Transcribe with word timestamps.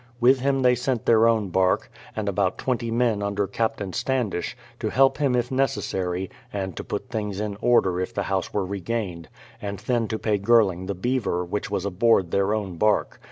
With 0.19 0.39
him 0.39 0.63
they 0.63 0.73
sent 0.73 1.05
their 1.05 1.27
own 1.27 1.49
bark, 1.49 1.91
and 2.15 2.27
about 2.27 2.57
twenty 2.57 2.89
men 2.89 3.21
under 3.21 3.45
Captain 3.45 3.93
Standish, 3.93 4.57
to 4.79 4.89
help 4.89 5.19
him 5.19 5.35
if 5.35 5.51
necessary, 5.51 6.27
and 6.51 6.75
to 6.75 6.83
put 6.83 7.09
things 7.11 7.39
in 7.39 7.55
order 7.61 7.99
if 8.01 8.11
the 8.11 8.23
house 8.23 8.51
were 8.51 8.65
regained; 8.65 9.29
and 9.61 9.77
then 9.77 10.07
to 10.07 10.17
pay 10.17 10.39
Girling 10.39 10.87
the 10.87 10.95
beaver, 10.95 11.45
which 11.45 11.69
was 11.69 11.85
aboard 11.85 12.31
their 12.31 12.51
own 12.51 12.77
bark. 12.77 13.19